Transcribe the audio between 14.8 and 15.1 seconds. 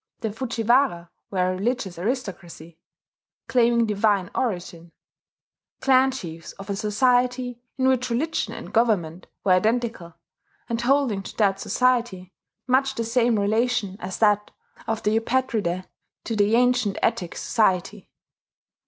of